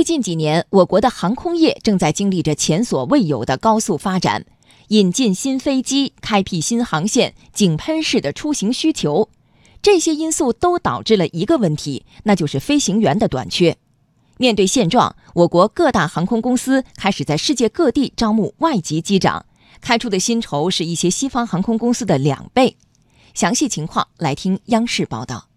[0.00, 4.46] 最近几年，我国的航空业正在经历着前所未有的高速发展，
[4.88, 9.28] 引进新飞机、开辟新航线、井喷式的出行需求，
[9.82, 13.76] 这些因素都导致了一个问题，那就是飞行员的短缺。
[14.38, 19.44] 面对现状，我国各大航空公司开始在世界各地招募外籍机长，
[19.82, 22.78] 开出的薪酬是一些西方航空公司的两倍。
[23.34, 25.49] 详细情况来听央视报道。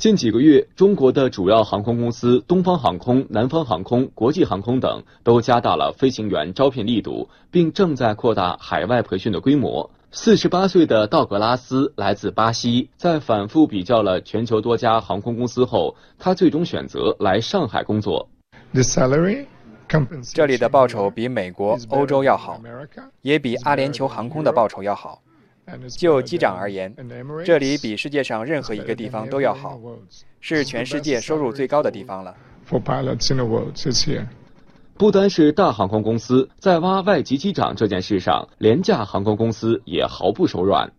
[0.00, 9.90] 近几个月，中国的主要航空公司东方航空、南方航空、国际航空等都加大了飞行员招聘力度，并正在扩大海外培训的规模。
[10.10, 18.26] 四十八岁的道格拉斯来自巴西，在反复比较了全球多家航空公司后，他最终选择来上海工作。
[20.32, 22.58] 这里的报酬比美国、欧洲要好，
[23.20, 25.20] 也比阿联酋航空的报酬要好。
[25.96, 26.94] 就机长而言，
[27.44, 29.78] 这里比世界上任何一个地方都要好，
[30.40, 32.34] 是全世界收入最高的地方了。
[34.96, 40.92] 不单是大航空公司在挖外籍机长这件事上，廉价航空公司也毫不手软。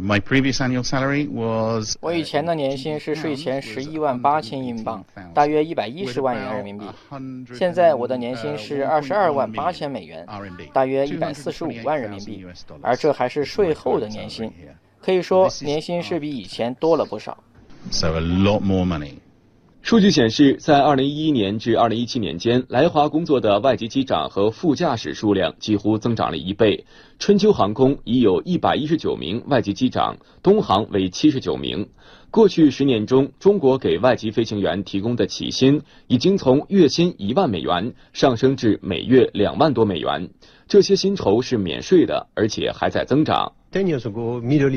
[0.00, 5.04] My previous annual salary was 我以前的年薪是税前十一万八千英镑，
[5.34, 6.84] 大约一百一十万元人民币。
[7.52, 10.24] 现在我的年薪是二十二万八千美元，
[10.72, 12.46] 大约一百四十五万人民币，
[12.80, 14.48] 而这还是税后的年薪，
[15.02, 17.36] 可以说年薪是比以前多了不少。
[17.90, 19.14] So a lot more money.
[19.88, 26.84] 数据显示，在2011年至2017年间，来华工作的外籍机长和副驾驶数量几乎增长了一倍。
[27.18, 31.88] 春秋航空已有一百一十九名外籍机长，东航为七十九名。
[32.30, 40.28] 过去十年中，中国给外籍飞行员提供的起薪已经从月薪一万美元上升至每月两万多美元。
[40.66, 43.50] 这些薪酬是免税的，而且还在增长。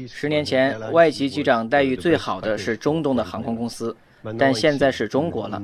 [0.08, 3.94] 十年前，外籍机长待遇最好的是中东的航空公司。
[4.38, 5.62] 但现在是中国了。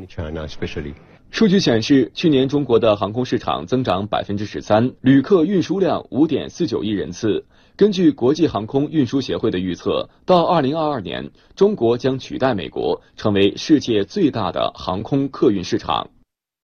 [1.29, 7.45] 数据显示，去年中国的航空市场增长百分之十三，旅客运输量五点四九亿人次。
[7.75, 16.09] 根据国际航空运输协会的预测，到二零二二年，中国将取代美国，成为世界最大的航空客运市场。